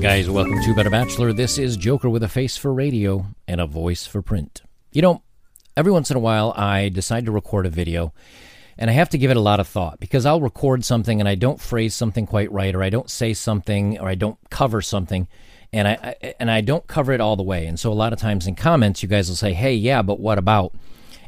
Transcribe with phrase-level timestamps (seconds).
[0.00, 1.34] Guys, welcome to Better Bachelor.
[1.34, 4.62] This is Joker with a face for radio and a voice for print.
[4.92, 5.22] You know,
[5.76, 8.14] every once in a while I decide to record a video
[8.78, 11.28] and I have to give it a lot of thought because I'll record something and
[11.28, 14.80] I don't phrase something quite right or I don't say something or I don't cover
[14.80, 15.28] something
[15.74, 17.66] and I, I and I don't cover it all the way.
[17.66, 20.20] And so a lot of times in comments you guys will say, "Hey, yeah, but
[20.20, 20.74] what about?"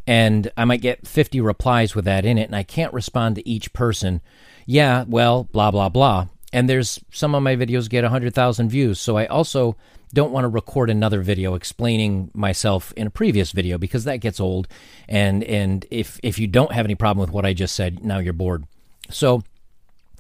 [0.07, 3.47] And I might get 50 replies with that in it and I can't respond to
[3.47, 4.23] each person.
[4.67, 6.27] Yeah, well, blah blah blah.
[6.53, 9.01] And there's some of my videos get 100,000 views.
[9.01, 9.75] So I also
[10.13, 14.39] don't want to record another video explaining myself in a previous video because that gets
[14.39, 14.69] old.
[15.09, 18.19] And and if if you don't have any problem with what I just said, now
[18.19, 18.65] you're bored.
[19.11, 19.43] So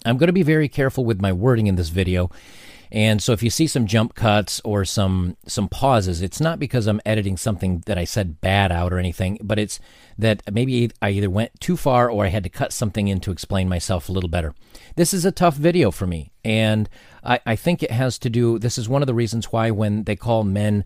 [0.05, 2.31] I'm going to be very careful with my wording in this video.
[2.95, 6.87] And so if you see some jump cuts or some some pauses, it's not because
[6.87, 9.81] I'm editing something that I said bad out or anything, but it's
[10.19, 13.33] that maybe I either went too far or I had to cut something in to
[13.33, 14.55] explain myself a little better.
[14.97, 16.87] This is a tough video for me, and
[17.25, 18.59] I, I think it has to do.
[18.59, 20.85] This is one of the reasons why when they call men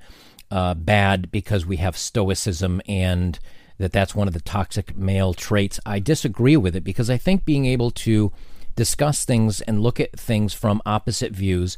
[0.48, 3.41] uh, bad because we have stoicism and
[3.78, 5.80] that that's one of the toxic male traits.
[5.84, 8.30] I disagree with it because I think being able to
[8.77, 11.77] discuss things and look at things from opposite views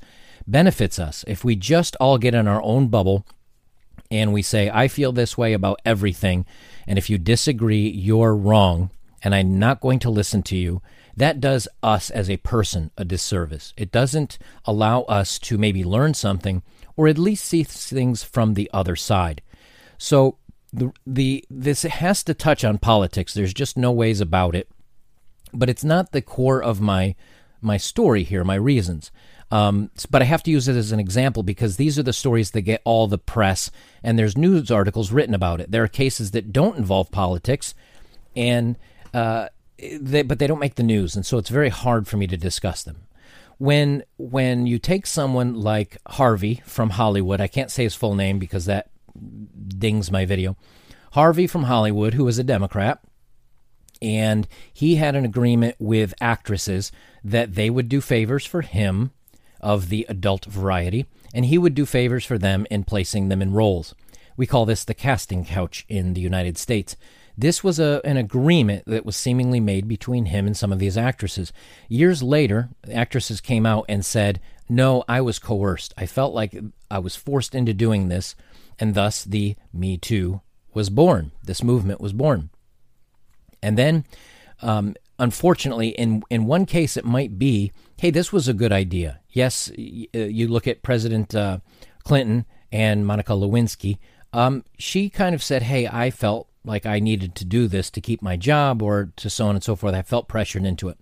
[0.51, 1.25] benefits us.
[1.27, 3.27] If we just all get in our own bubble
[4.11, 6.47] and we say, I feel this way about everything,
[6.87, 8.91] and if you disagree, you're wrong,
[9.23, 10.81] and I'm not going to listen to you,
[11.17, 13.75] that does us as a person a disservice.
[13.77, 16.63] It doesn't allow us to maybe learn something
[16.97, 19.43] or at least see things from the other side.
[19.99, 20.39] So
[20.73, 23.35] the, the this has to touch on politics.
[23.35, 24.69] There's just no ways about it
[25.53, 27.15] but it's not the core of my
[27.61, 29.11] my story here, my reasons.
[29.51, 32.51] Um, but I have to use it as an example because these are the stories
[32.51, 33.71] that get all the press,
[34.03, 35.71] and there's news articles written about it.
[35.71, 37.75] There are cases that don't involve politics,
[38.37, 38.77] and
[39.15, 42.27] uh, they, but they don't make the news, and so it's very hard for me
[42.27, 43.05] to discuss them.
[43.57, 48.39] When when you take someone like Harvey from Hollywood, I can't say his full name
[48.39, 48.91] because that
[49.67, 50.57] dings my video.
[51.13, 53.01] Harvey from Hollywood, who was a Democrat,
[54.03, 56.93] and he had an agreement with actresses
[57.25, 59.11] that they would do favors for him
[59.61, 63.53] of the adult variety, and he would do favors for them in placing them in
[63.53, 63.95] roles.
[64.37, 66.97] We call this the casting couch in the United States.
[67.37, 70.97] This was a, an agreement that was seemingly made between him and some of these
[70.97, 71.53] actresses.
[71.89, 75.95] Years later, actresses came out and said, No, I was coerced.
[75.97, 76.57] I felt like
[76.91, 78.35] I was forced into doing this,
[78.79, 80.41] and thus the Me Too
[80.75, 81.33] was born.
[81.43, 82.51] This movement was born.
[83.63, 84.05] And then,
[84.63, 89.21] um, unfortunately, in in one case, it might be, hey, this was a good idea.
[89.31, 91.59] Yes, uh, you look at President uh,
[92.05, 93.99] Clinton and Monica Lewinsky.
[94.33, 98.01] Um, she kind of said, hey, I felt like I needed to do this to
[98.01, 99.95] keep my job, or to so on and so forth.
[99.95, 100.99] I felt pressured into it.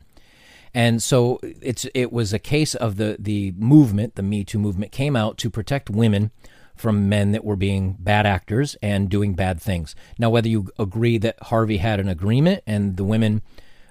[0.73, 4.93] And so it's it was a case of the the movement, the Me Too movement,
[4.93, 6.31] came out to protect women
[6.77, 9.97] from men that were being bad actors and doing bad things.
[10.19, 13.41] Now, whether you agree that Harvey had an agreement and the women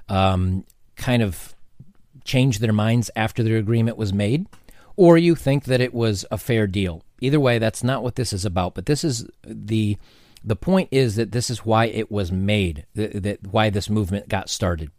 [0.10, 1.54] um, kind of
[2.24, 4.48] changed their minds after their agreement was made,
[4.96, 7.04] or you think that it was a fair deal.
[7.22, 8.76] Either way, that's not what this is about.
[8.76, 9.98] But this is the
[10.44, 14.30] the point is that this is why it was made, that, that why this movement
[14.30, 14.92] got started.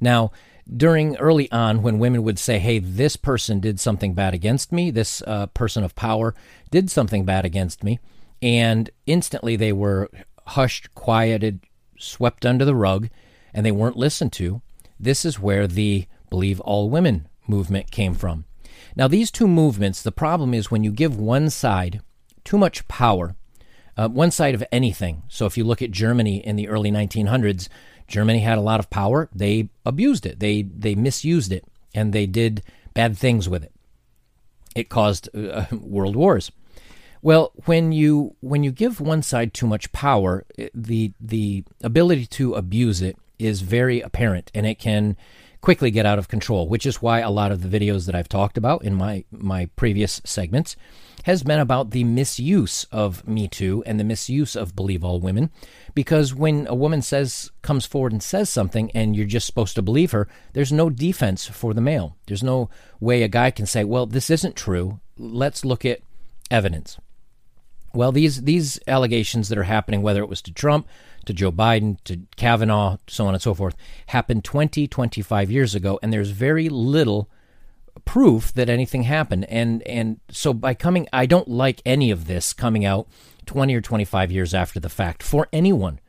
[0.00, 0.32] Now,
[0.74, 4.90] during early on when women would say, hey, this person did something bad against me,
[4.90, 6.34] this uh, person of power
[6.72, 8.00] did something bad against me,
[8.42, 10.10] and instantly they were
[10.48, 11.60] hushed, quieted,
[11.96, 13.08] swept under the rug,
[13.56, 14.60] and they weren't listened to.
[15.00, 18.44] This is where the Believe All Women movement came from.
[18.94, 22.02] Now, these two movements, the problem is when you give one side
[22.44, 23.34] too much power,
[23.96, 25.22] uh, one side of anything.
[25.28, 27.68] So if you look at Germany in the early 1900s,
[28.06, 29.30] Germany had a lot of power.
[29.34, 30.38] They abused it.
[30.38, 32.62] They they misused it, and they did
[32.94, 33.72] bad things with it.
[34.76, 36.52] It caused uh, world wars.
[37.22, 40.44] Well, when you when you give one side too much power,
[40.74, 45.16] the the ability to abuse it is very apparent, and it can
[45.60, 46.68] quickly get out of control.
[46.68, 49.66] Which is why a lot of the videos that I've talked about in my my
[49.76, 50.76] previous segments
[51.26, 55.50] has been about the misuse of Me Too and the misuse of Believe All Women.
[55.92, 59.82] Because when a woman says, comes forward and says something and you're just supposed to
[59.82, 62.16] believe her, there's no defense for the male.
[62.28, 65.00] There's no way a guy can say, well, this isn't true.
[65.18, 65.98] Let's look at
[66.48, 66.96] evidence.
[67.96, 70.86] Well, these, these allegations that are happening, whether it was to Trump,
[71.24, 73.74] to Joe Biden, to Kavanaugh, so on and so forth,
[74.06, 77.28] happened 20, 25 years ago, and there's very little
[78.04, 79.46] proof that anything happened.
[79.46, 83.08] And and so by coming, I don't like any of this coming out
[83.46, 86.00] 20 or 25 years after the fact for anyone.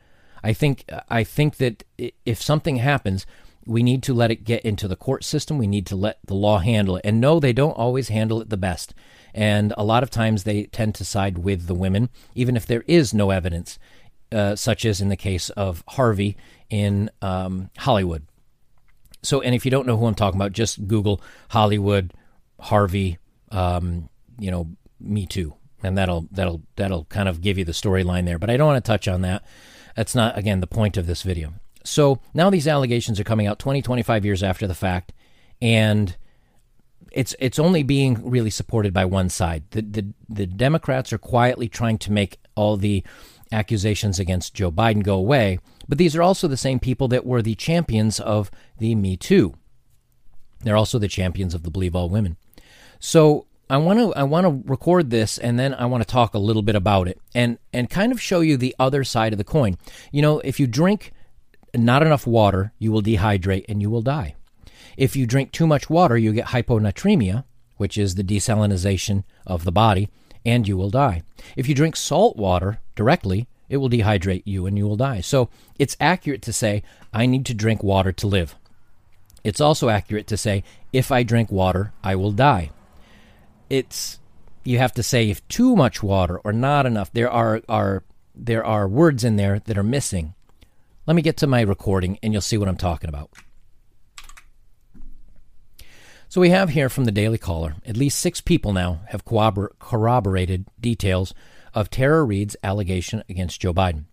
[0.42, 1.84] I think I think that
[2.24, 3.26] if something happens,
[3.68, 5.58] We need to let it get into the court system.
[5.58, 7.02] We need to let the law handle it.
[7.04, 8.94] And no, they don't always handle it the best.
[9.34, 12.82] And a lot of times they tend to side with the women, even if there
[12.86, 13.78] is no evidence,
[14.32, 16.36] uh, such as in the case of Harvey
[16.70, 18.26] in um, Hollywood.
[19.22, 22.14] So, and if you don't know who I'm talking about, just Google Hollywood,
[22.60, 23.18] Harvey,
[23.50, 24.68] um, you know,
[24.98, 28.38] Me Too, and that'll that'll that'll kind of give you the storyline there.
[28.38, 29.44] But I don't want to touch on that.
[29.94, 31.54] That's not again the point of this video.
[31.88, 35.14] So now these allegations are coming out 20, 25 years after the fact,
[35.62, 36.14] and
[37.10, 39.64] it's it's only being really supported by one side.
[39.70, 43.02] The the, the Democrats are quietly trying to make all the
[43.50, 47.40] accusations against Joe Biden go away, but these are also the same people that were
[47.40, 49.54] the champions of the Me Too.
[50.60, 52.36] They're also the champions of the Believe All Women.
[53.00, 56.34] So I want to I want to record this and then I want to talk
[56.34, 59.38] a little bit about it and and kind of show you the other side of
[59.38, 59.78] the coin.
[60.12, 61.14] You know, if you drink
[61.74, 64.34] not enough water, you will dehydrate and you will die.
[64.96, 67.44] If you drink too much water, you get hyponatremia,
[67.76, 70.08] which is the desalinization of the body,
[70.44, 71.22] and you will die.
[71.56, 75.20] If you drink salt water directly, it will dehydrate you and you will die.
[75.20, 76.82] So it's accurate to say,
[77.12, 78.56] I need to drink water to live.
[79.44, 82.70] It's also accurate to say, if I drink water, I will die.
[83.70, 84.18] It's
[84.64, 87.12] you have to say if too much water or not enough.
[87.12, 88.04] There are, are
[88.34, 90.34] there are words in there that are missing.
[91.08, 93.30] Let me get to my recording and you'll see what I'm talking about.
[96.28, 100.66] So we have here from the Daily Caller at least six people now have corroborated
[100.78, 101.32] details
[101.72, 104.04] of Tara Reade's allegation against Joe Biden.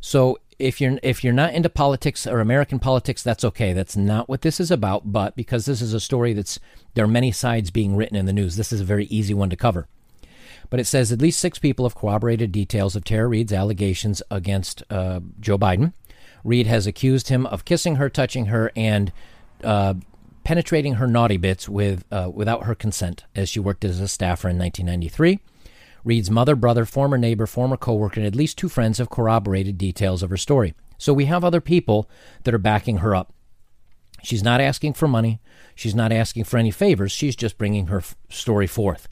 [0.00, 3.72] So if you're if you're not into politics or American politics, that's okay.
[3.72, 5.10] That's not what this is about.
[5.10, 6.60] But because this is a story that's
[6.94, 9.50] there are many sides being written in the news, this is a very easy one
[9.50, 9.88] to cover.
[10.70, 14.84] But it says at least six people have corroborated details of Tara Reade's allegations against
[14.90, 15.92] uh, Joe Biden.
[16.46, 19.12] Reade has accused him of kissing her, touching her, and
[19.64, 19.94] uh,
[20.44, 24.48] penetrating her naughty bits with uh, without her consent as she worked as a staffer
[24.48, 25.40] in 1993.
[26.04, 30.22] Reade's mother, brother, former neighbor, former coworker, and at least two friends have corroborated details
[30.22, 30.74] of her story.
[30.98, 32.08] So we have other people
[32.44, 33.32] that are backing her up.
[34.22, 35.40] She's not asking for money.
[35.74, 37.10] She's not asking for any favors.
[37.10, 39.08] She's just bringing her f- story forth.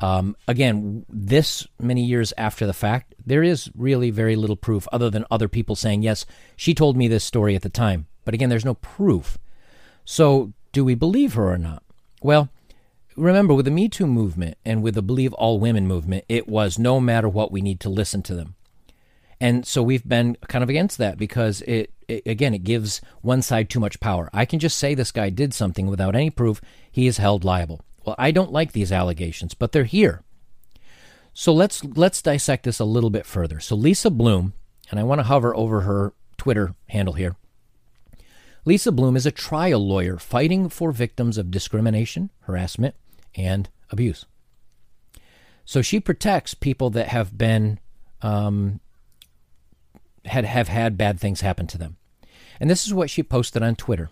[0.00, 5.08] Um, again, this many years after the fact, there is really very little proof other
[5.10, 8.06] than other people saying, yes, she told me this story at the time.
[8.24, 9.38] But again, there's no proof.
[10.04, 11.82] So do we believe her or not?
[12.22, 12.50] Well,
[13.16, 16.78] remember with the Me Too movement and with the Believe All Women movement, it was
[16.78, 18.54] no matter what, we need to listen to them.
[19.40, 23.42] And so we've been kind of against that because it, it, again, it gives one
[23.42, 24.30] side too much power.
[24.32, 26.60] I can just say this guy did something without any proof.
[26.90, 27.82] He is held liable.
[28.06, 30.22] Well, I don't like these allegations, but they're here.
[31.34, 33.58] So let's let's dissect this a little bit further.
[33.60, 34.54] So Lisa Bloom,
[34.90, 37.36] and I want to hover over her Twitter handle here.
[38.64, 42.94] Lisa Bloom is a trial lawyer fighting for victims of discrimination, harassment,
[43.34, 44.24] and abuse.
[45.64, 47.80] So she protects people that have been
[48.22, 48.80] um,
[50.24, 51.96] had have had bad things happen to them.
[52.60, 54.10] And this is what she posted on Twitter.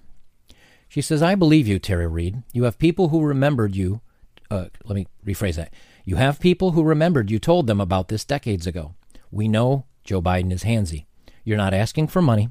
[0.94, 2.44] She says, "I believe you, Terry Reade.
[2.52, 4.00] You have people who remembered you.
[4.48, 5.74] Uh, let me rephrase that.
[6.04, 8.94] You have people who remembered you told them about this decades ago.
[9.32, 11.06] We know Joe Biden is handsy.
[11.42, 12.50] You're not asking for money.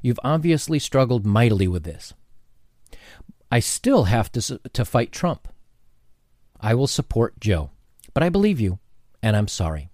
[0.00, 2.14] You've obviously struggled mightily with this.
[3.50, 5.46] I still have to, to fight Trump.
[6.58, 7.72] I will support Joe,
[8.14, 8.78] but I believe you,
[9.22, 9.90] and I'm sorry.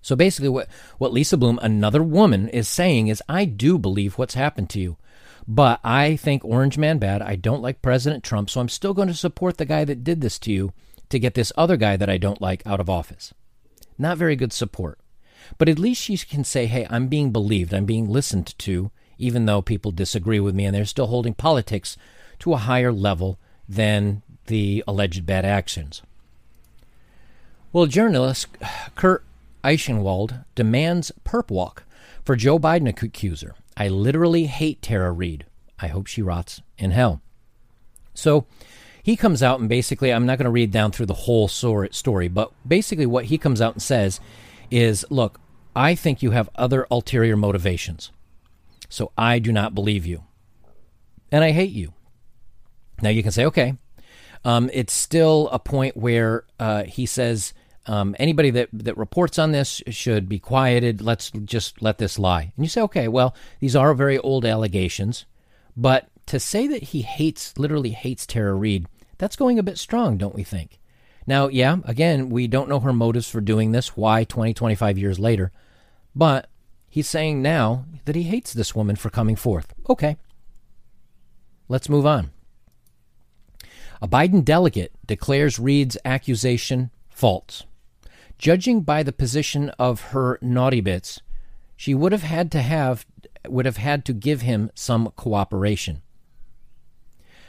[0.00, 4.32] So basically, what, what Lisa Bloom, another woman, is saying is I do believe what's
[4.32, 4.96] happened to you,
[5.48, 7.22] but I think Orange Man bad.
[7.22, 10.20] I don't like President Trump, so I'm still going to support the guy that did
[10.20, 10.72] this to you
[11.08, 13.32] to get this other guy that I don't like out of office.
[13.98, 14.98] Not very good support.
[15.58, 19.46] But at least she can say, hey, I'm being believed, I'm being listened to, even
[19.46, 21.96] though people disagree with me and they're still holding politics
[22.40, 23.38] to a higher level
[23.68, 26.02] than the alleged bad actions.
[27.72, 28.48] Well, journalist
[28.94, 29.24] Kurt
[29.62, 31.84] Eichenwald demands perp walk
[32.24, 33.54] for Joe Biden accuser.
[33.76, 35.44] I literally hate Tara Reade.
[35.78, 37.20] I hope she rots in hell.
[38.14, 38.46] So
[39.02, 42.28] he comes out and basically, I'm not going to read down through the whole story,
[42.28, 44.20] but basically, what he comes out and says
[44.70, 45.38] is look,
[45.74, 48.10] I think you have other ulterior motivations.
[48.88, 50.24] So I do not believe you.
[51.30, 51.92] And I hate you.
[53.02, 53.74] Now you can say, okay,
[54.44, 57.52] um, it's still a point where uh, he says
[57.86, 61.00] um, anybody that, that reports on this should be quieted.
[61.00, 62.52] Let's just let this lie.
[62.56, 65.24] And you say, okay, well, these are very old allegations.
[65.76, 68.86] But to say that he hates, literally hates Tara Reade,
[69.18, 70.80] that's going a bit strong, don't we think?
[71.26, 75.18] Now, yeah, again, we don't know her motives for doing this, why 20, 25 years
[75.18, 75.52] later,
[76.14, 76.48] but
[76.88, 79.74] he's saying now that he hates this woman for coming forth.
[79.88, 80.16] Okay.
[81.68, 82.30] Let's move on.
[84.00, 87.64] A Biden delegate declares Reade's accusation false.
[88.38, 91.20] Judging by the position of her naughty bits,
[91.76, 93.06] she would have had to have
[93.48, 96.02] would have had to give him some cooperation.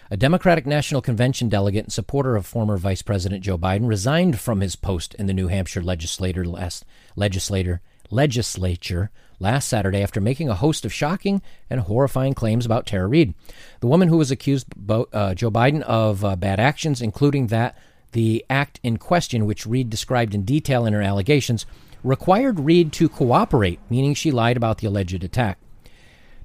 [0.10, 4.62] A Democratic National Convention delegate and supporter of former Vice President Joe Biden resigned from
[4.62, 10.56] his post in the New Hampshire legislator last, legislator legislature last Saturday after making a
[10.56, 13.34] host of shocking and horrifying claims about Tara Reade.
[13.82, 17.78] The woman who was accused uh, Joe Biden of uh, bad actions, including that
[18.12, 21.66] the act in question, which Reade described in detail in her allegations,
[22.04, 25.60] required Reade to cooperate, meaning she lied about the alleged attack.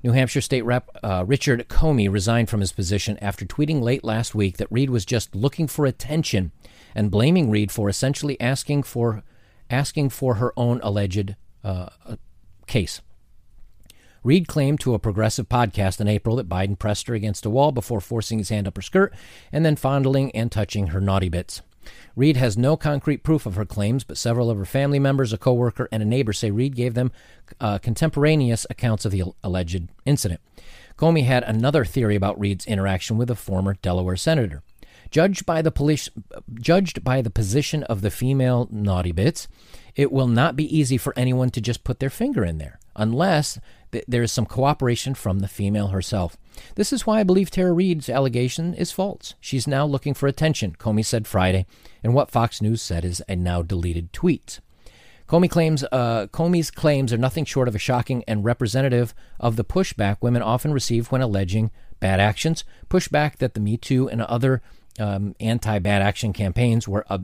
[0.03, 4.35] New Hampshire State Rep uh, Richard Komi resigned from his position after tweeting late last
[4.35, 6.51] week that Reade was just looking for attention
[6.95, 9.23] and blaming Reade for essentially asking for
[9.71, 11.89] asking for her own alleged uh,
[12.67, 13.01] case.
[14.25, 17.73] Reade claimed to a progressive podcast in April that Biden pressed her against a wall
[17.73, 19.13] before forcing his hand up her skirt
[19.51, 21.63] and then fondling and touching her naughty bits.
[22.15, 25.39] Reade has no concrete proof of her claims, but several of her family members, a
[25.39, 27.11] coworker, and a neighbor say Reade gave them
[27.61, 30.41] uh, contemporaneous accounts of the alleged incident.
[30.97, 34.63] Komi had another theory about Reade's interaction with a former Delaware senator.
[35.11, 36.09] Judged by the police,
[36.55, 39.49] judged by the position of the female naughty bits,
[39.97, 43.59] it will not be easy for anyone to just put their finger in there unless
[43.93, 46.37] th- there is some cooperation from the female herself.
[46.75, 49.35] This is why I believe Tara Reade's allegation is false.
[49.41, 51.67] She's now looking for attention, Komi said Friday,
[52.03, 54.61] and what Fox News said is a now deleted tweet.
[55.29, 59.65] Komi claims, uh, Komi's claims are nothing short of a shocking and representative of the
[59.65, 61.71] pushback women often receive when alleging
[62.01, 64.61] bad actions, pushback that the Me Too and other
[64.99, 67.19] um, anti bad action campaigns were uh,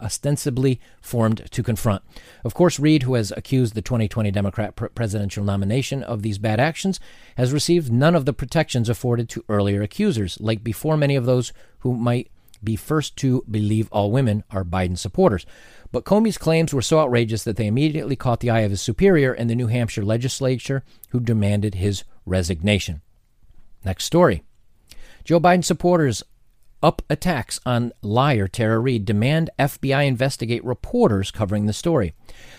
[0.00, 2.02] ostensibly formed to confront.
[2.44, 6.60] Of course, Reade, who has accused the 2020 Democrat pr- presidential nomination of these bad
[6.60, 7.00] actions,
[7.36, 11.52] has received none of the protections afforded to earlier accusers, like before many of those
[11.78, 12.30] who might
[12.62, 15.44] be first to believe all women are Biden supporters.
[15.92, 19.32] But Komi's claims were so outrageous that they immediately caught the eye of his superior
[19.32, 23.02] in the New Hampshire legislature, who demanded his resignation.
[23.84, 24.42] Next story.
[25.24, 26.22] Joe Biden supporters
[26.84, 32.14] up attacks on liar Tara Reade demand FBI investigate reporters covering the story.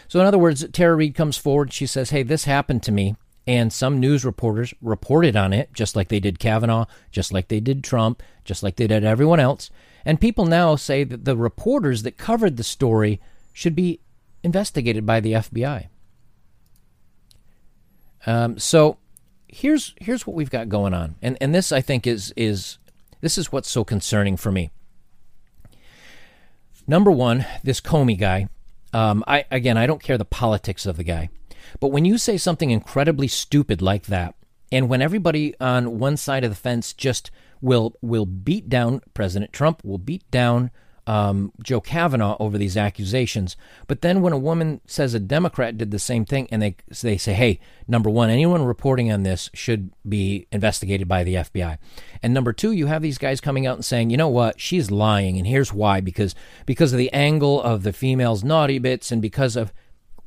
[0.07, 1.71] So, in other words, Tara Reade comes forward.
[1.71, 3.15] She says, Hey, this happened to me.
[3.47, 7.59] And some news reporters reported on it, just like they did Kavanaugh, just like they
[7.59, 9.69] did Trump, just like they did everyone else.
[10.03, 13.21] And people now say that the reporters that covered the story
[13.53, 13.99] should be
[14.43, 15.89] investigated by the FBI.
[18.25, 18.97] Um, so
[19.47, 22.79] here's here's what we've got going on, and and this I think is is
[23.25, 24.69] this is what's so concerning for me.
[26.87, 28.47] Number one, this Komi guy.
[28.93, 31.29] Um, I again, I don't care the politics of the guy,
[31.79, 34.35] but when you say something incredibly stupid like that,
[34.71, 39.51] and when everybody on one side of the fence just will will beat down President
[39.51, 40.71] Trump, will beat down
[41.07, 43.55] um, Joe Kavanaugh over these accusations.
[43.87, 47.17] But then when a woman says a Democrat did the same thing, and they they
[47.17, 51.77] say, "Hey, number one, anyone reporting on this should be investigated by the FBI,"
[52.23, 54.59] and number two, you have these guys coming out and saying, "You know what?
[54.59, 56.33] She's lying, and here's why: because
[56.65, 59.73] because of the angle of the female's naughty bits, and because of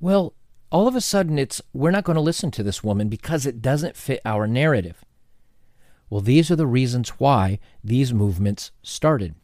[0.00, 0.34] well."
[0.70, 3.62] All of a sudden, it's we're not going to listen to this woman because it
[3.62, 5.02] doesn't fit our narrative.
[6.10, 9.34] Well, these are the reasons why these movements started.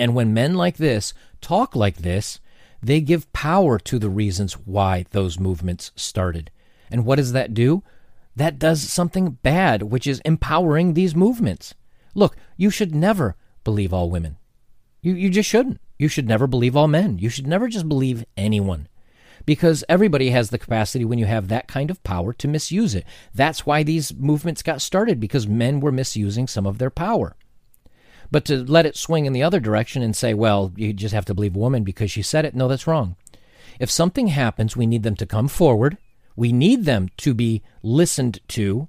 [0.00, 2.40] And when men like this talk like this,
[2.82, 6.50] they give power to the reasons why those movements started.
[6.90, 7.82] And what does that do?
[8.34, 11.74] That does something bad, which is empowering these movements.
[12.14, 14.38] Look, you should never believe all women.
[15.02, 15.82] You, you just shouldn't.
[15.98, 17.18] You should never believe all men.
[17.18, 18.88] You should never just believe anyone.
[19.44, 23.04] Because everybody has the capacity when you have that kind of power to misuse it.
[23.34, 27.36] That's why these movements got started, because men were misusing some of their power.
[28.30, 31.24] But to let it swing in the other direction and say, well, you just have
[31.26, 33.16] to believe a woman because she said it, no, that's wrong.
[33.80, 35.98] If something happens, we need them to come forward.
[36.36, 38.88] We need them to be listened to.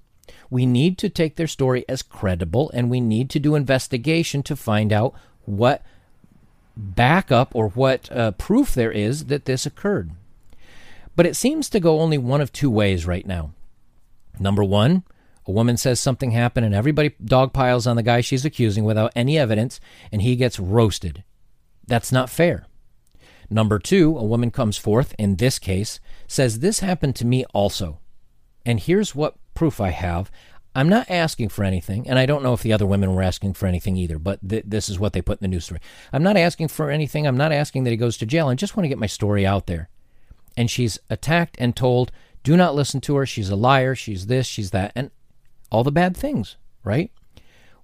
[0.49, 4.55] We need to take their story as credible, and we need to do investigation to
[4.55, 5.13] find out
[5.45, 5.83] what
[6.75, 10.11] backup or what uh, proof there is that this occurred.
[11.15, 13.51] But it seems to go only one of two ways right now.
[14.39, 15.03] Number one,
[15.51, 19.37] a woman says something happened and everybody dogpiles on the guy she's accusing without any
[19.37, 21.25] evidence and he gets roasted.
[21.85, 22.67] That's not fair.
[23.49, 27.99] Number two, a woman comes forth, in this case, says, This happened to me also.
[28.65, 30.31] And here's what proof I have.
[30.73, 33.55] I'm not asking for anything, and I don't know if the other women were asking
[33.55, 35.81] for anything either, but th- this is what they put in the news story.
[36.13, 37.27] I'm not asking for anything.
[37.27, 38.47] I'm not asking that he goes to jail.
[38.47, 39.89] I just want to get my story out there.
[40.55, 43.25] And she's attacked and told, do not listen to her.
[43.25, 43.95] She's a liar.
[43.95, 44.93] She's this, she's that.
[44.95, 45.11] And
[45.71, 47.11] all the bad things, right?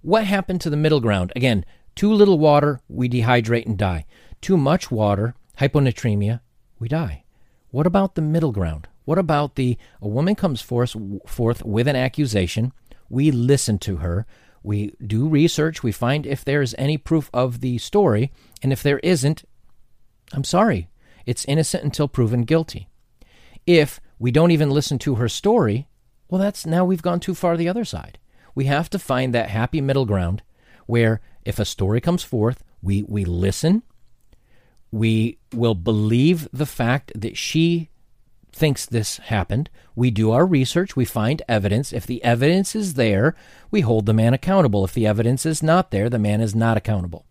[0.01, 1.31] What happened to the middle ground?
[1.35, 1.65] Again,
[1.95, 4.05] too little water, we dehydrate and die.
[4.41, 6.41] Too much water, hyponatremia,
[6.79, 7.23] we die.
[7.71, 8.87] What about the middle ground?
[9.05, 12.73] What about the a woman comes forth, forth with an accusation,
[13.09, 14.25] we listen to her,
[14.63, 18.83] we do research, we find if there is any proof of the story, and if
[18.83, 19.43] there isn't,
[20.33, 20.89] I'm sorry,
[21.25, 22.89] it's innocent until proven guilty.
[23.65, 25.87] If we don't even listen to her story,
[26.29, 28.17] well, that's now we've gone too far the other side.
[28.55, 30.41] We have to find that happy middle ground
[30.85, 33.83] where if a story comes forth, we, we listen,
[34.91, 37.89] we will believe the fact that she
[38.51, 39.69] thinks this happened.
[39.95, 41.93] We do our research, we find evidence.
[41.93, 43.35] If the evidence is there,
[43.69, 44.83] we hold the man accountable.
[44.83, 47.25] If the evidence is not there, the man is not accountable.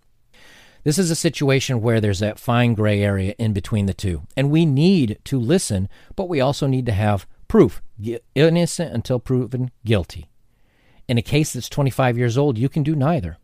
[0.84, 4.22] This is a situation where there's that fine gray area in between the two.
[4.36, 7.26] And we need to listen, but we also need to have
[7.56, 7.82] proof.
[8.34, 10.28] Innocent until proven guilty.
[11.08, 13.38] In a case that's 25 years old, you can do neither.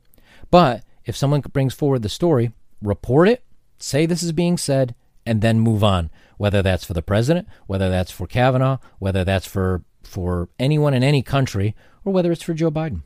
[0.51, 2.53] But if someone brings forward the story,
[2.83, 3.45] report it,
[3.79, 6.11] say this is being said, and then move on.
[6.37, 11.05] Whether that's for the president, whether that's for Kavanaugh, whether that's for for anyone in
[11.05, 13.03] any country, or whether it's for Joe Biden.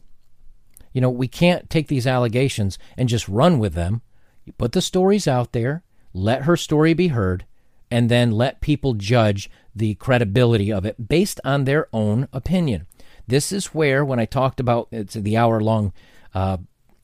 [0.92, 4.00] You know, we can't take these allegations and just run with them
[4.46, 5.82] you put the stories out there,
[6.14, 7.44] let her story be heard,
[7.90, 12.86] and then let people judge the credibility of it based on their own opinion.
[13.26, 15.92] This is where, when I talked about it's the hour long
[16.34, 16.58] uh,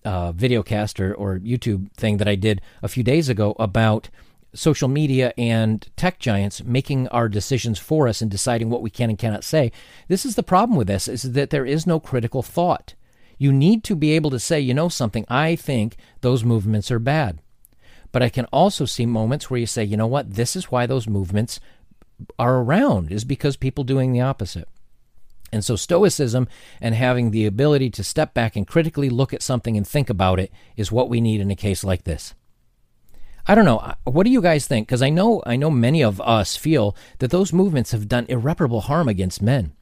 [0.05, 4.09] uh, video cast or, or YouTube thing that I did a few days ago about
[4.55, 9.09] social media and tech giants making our decisions for us and deciding what we can
[9.09, 9.73] and cannot say.
[10.09, 12.95] This is the problem with this is that there is no critical thought.
[13.39, 16.99] You need to be able to say, you know something, I think those movements are
[16.99, 17.41] bad.
[18.13, 20.87] But I can also see moments where you say, you know what, this is why
[20.87, 21.59] those movements
[22.39, 24.69] are around, is because people doing the opposite.
[25.51, 26.49] And so, Stoicism
[26.81, 30.41] and having the ability to step back and critically look at something and think about
[30.41, 32.35] it is what we need in a case like this.
[33.47, 33.95] I don't know.
[34.05, 34.87] What do you guys think?
[34.87, 38.83] Because I know, I know many of us feel that those movements have done irreparable
[38.83, 39.73] harm against men.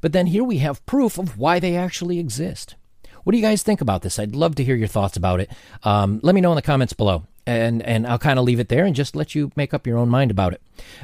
[0.00, 2.76] But then here we have proof of why they actually exist.
[3.24, 4.18] What do you guys think about this?
[4.18, 5.50] I'd love to hear your thoughts about it.
[5.82, 7.24] Um, let me know in the comments below.
[7.46, 9.98] And, and I'll kind of leave it there and just let you make up your
[9.98, 10.62] own mind about it.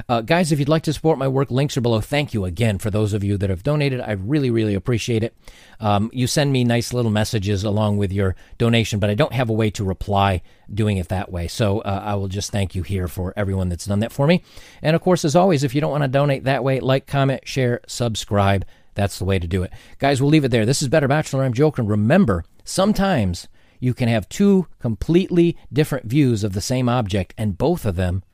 [0.09, 2.00] Uh, guys, if you'd like to support my work, links are below.
[2.00, 4.00] Thank you again for those of you that have donated.
[4.00, 5.35] I really, really appreciate it.
[5.81, 9.48] Um, you send me nice little messages along with your donation, but I don't have
[9.48, 11.48] a way to reply doing it that way.
[11.48, 14.44] So uh, I will just thank you here for everyone that's done that for me.
[14.83, 17.48] And of course, as always, if you don't want to donate that way, like, comment,
[17.48, 18.64] share, subscribe.
[18.96, 19.72] That's the way to do it.
[19.98, 20.66] Guys, we'll leave it there.
[20.66, 21.44] This is Better Bachelor.
[21.44, 21.82] I'm Joker.
[21.82, 23.46] And remember, sometimes
[23.78, 28.24] you can have two completely different views of the same object, and both of them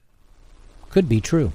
[0.89, 1.53] could be true.